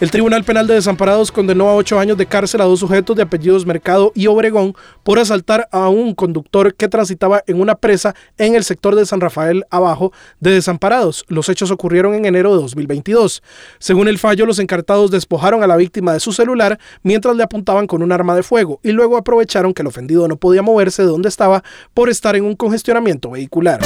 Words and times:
El 0.00 0.12
Tribunal 0.12 0.44
Penal 0.44 0.68
de 0.68 0.74
Desamparados 0.74 1.32
condenó 1.32 1.68
a 1.68 1.74
ocho 1.74 1.98
años 1.98 2.16
de 2.16 2.26
cárcel 2.26 2.60
a 2.60 2.66
dos 2.66 2.78
sujetos 2.78 3.16
de 3.16 3.22
apellidos 3.22 3.66
Mercado 3.66 4.12
y 4.14 4.28
Obregón 4.28 4.76
por 5.02 5.18
asaltar 5.18 5.68
a 5.72 5.88
un 5.88 6.14
conductor 6.14 6.72
que 6.76 6.86
transitaba 6.86 7.42
en 7.48 7.60
una 7.60 7.74
presa 7.74 8.14
en 8.36 8.54
el 8.54 8.62
sector 8.62 8.94
de 8.94 9.04
San 9.04 9.20
Rafael 9.20 9.64
Abajo 9.70 10.12
de 10.38 10.52
Desamparados. 10.52 11.24
Los 11.26 11.48
hechos 11.48 11.72
ocurrieron 11.72 12.14
en 12.14 12.26
enero 12.26 12.54
de 12.54 12.62
2022. 12.62 13.42
Según 13.80 14.06
el 14.06 14.20
fallo, 14.20 14.46
los 14.46 14.60
encartados 14.60 15.10
despojaron 15.10 15.64
a 15.64 15.66
la 15.66 15.76
víctima 15.76 16.12
de 16.12 16.20
su 16.20 16.32
celular 16.32 16.78
mientras 17.02 17.34
le 17.34 17.42
apuntaban 17.42 17.88
con 17.88 18.00
un 18.00 18.12
arma 18.12 18.36
de 18.36 18.44
fuego 18.44 18.78
y 18.84 18.92
luego 18.92 19.16
aprovecharon 19.16 19.74
que 19.74 19.82
el 19.82 19.88
ofendido 19.88 20.28
no 20.28 20.36
podía 20.36 20.62
moverse 20.62 21.02
de 21.02 21.08
donde 21.08 21.28
estaba 21.28 21.64
por 21.92 22.08
estar 22.08 22.36
en 22.36 22.44
un 22.44 22.54
congestionamiento 22.54 23.30
vehicular. 23.30 23.80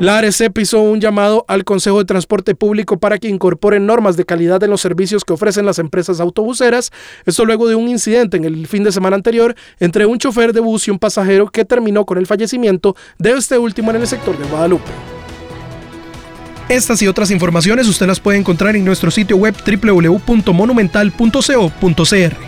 La 0.00 0.18
ARECEP 0.18 0.58
hizo 0.58 0.80
un 0.80 1.00
llamado 1.00 1.44
al 1.48 1.64
Consejo 1.64 1.98
de 1.98 2.04
Transporte 2.04 2.54
Público 2.54 3.00
para 3.00 3.18
que 3.18 3.26
incorporen 3.26 3.84
normas 3.84 4.16
de 4.16 4.24
calidad 4.24 4.62
en 4.62 4.70
los 4.70 4.80
servicios 4.80 5.24
que 5.24 5.32
ofrecen 5.32 5.66
las 5.66 5.80
empresas 5.80 6.20
autobuseras. 6.20 6.92
Esto 7.26 7.44
luego 7.44 7.66
de 7.66 7.74
un 7.74 7.88
incidente 7.88 8.36
en 8.36 8.44
el 8.44 8.68
fin 8.68 8.84
de 8.84 8.92
semana 8.92 9.16
anterior 9.16 9.56
entre 9.80 10.06
un 10.06 10.18
chofer 10.18 10.52
de 10.52 10.60
bus 10.60 10.86
y 10.86 10.92
un 10.92 11.00
pasajero 11.00 11.48
que 11.48 11.64
terminó 11.64 12.06
con 12.06 12.18
el 12.18 12.28
fallecimiento 12.28 12.94
de 13.18 13.32
este 13.32 13.58
último 13.58 13.90
en 13.90 13.96
el 13.96 14.06
sector 14.06 14.38
de 14.38 14.44
Guadalupe. 14.44 14.92
Estas 16.68 17.02
y 17.02 17.08
otras 17.08 17.32
informaciones 17.32 17.88
usted 17.88 18.06
las 18.06 18.20
puede 18.20 18.38
encontrar 18.38 18.76
en 18.76 18.84
nuestro 18.84 19.10
sitio 19.10 19.36
web 19.36 19.56
www.monumental.co.cr. 19.66 22.47